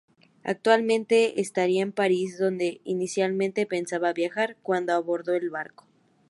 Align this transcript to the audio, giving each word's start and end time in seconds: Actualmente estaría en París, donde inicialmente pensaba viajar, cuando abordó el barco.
Actualmente 0.43 1.39
estaría 1.41 1.83
en 1.83 1.91
París, 1.91 2.39
donde 2.39 2.81
inicialmente 2.85 3.67
pensaba 3.67 4.13
viajar, 4.13 4.57
cuando 4.63 4.93
abordó 4.93 5.35
el 5.35 5.51
barco. 5.51 5.85